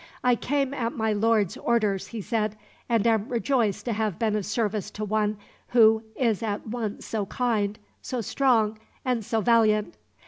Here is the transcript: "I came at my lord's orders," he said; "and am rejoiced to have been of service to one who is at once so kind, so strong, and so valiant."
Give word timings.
"I 0.23 0.33
came 0.35 0.73
at 0.73 0.95
my 0.97 1.13
lord's 1.13 1.57
orders," 1.57 2.07
he 2.07 2.21
said; 2.21 2.55
"and 2.89 3.05
am 3.05 3.29
rejoiced 3.29 3.85
to 3.85 3.93
have 3.93 4.17
been 4.17 4.35
of 4.35 4.47
service 4.47 4.89
to 4.89 5.05
one 5.05 5.37
who 5.67 6.01
is 6.15 6.41
at 6.41 6.65
once 6.65 7.05
so 7.05 7.27
kind, 7.27 7.77
so 8.01 8.19
strong, 8.19 8.79
and 9.05 9.23
so 9.23 9.41
valiant." 9.41 9.93